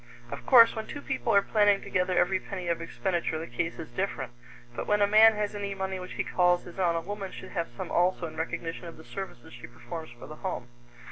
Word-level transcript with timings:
Of 0.31 0.47
course, 0.47 0.75
when 0.75 0.87
two 0.87 1.03
people 1.03 1.31
are 1.35 1.43
planning 1.43 1.79
together 1.79 2.17
every 2.17 2.39
penny 2.39 2.67
of 2.69 2.81
expenditure, 2.81 3.37
the 3.37 3.45
case 3.45 3.77
is 3.77 3.91
different; 3.91 4.31
but 4.75 4.87
when 4.87 4.99
a 4.99 5.05
man 5.05 5.35
has 5.35 5.53
any 5.53 5.75
money 5.75 5.99
which 5.99 6.13
he 6.13 6.23
calls 6.23 6.63
his 6.63 6.79
own, 6.79 6.95
a 6.95 7.01
woman 7.01 7.31
should 7.31 7.51
have 7.51 7.67
some 7.77 7.91
also 7.91 8.25
in 8.25 8.35
recognition 8.35 8.85
of 8.87 8.97
the 8.97 9.05
services 9.05 9.53
she 9.53 9.67
performs 9.67 10.09
for 10.09 10.25
the 10.25 10.37
home. 10.37 10.69